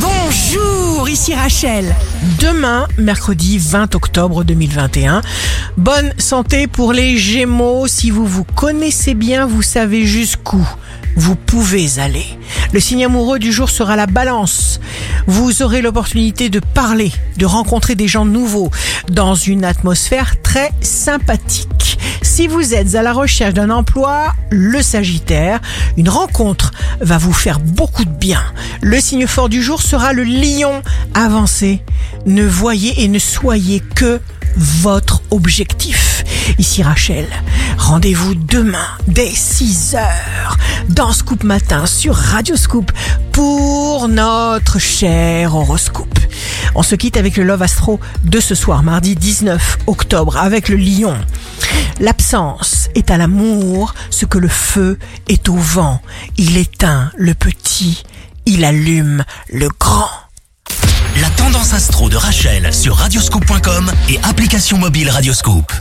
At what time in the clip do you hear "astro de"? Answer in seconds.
47.62-48.38, 61.74-62.16